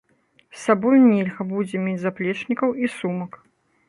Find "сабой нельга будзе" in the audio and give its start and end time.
0.59-1.81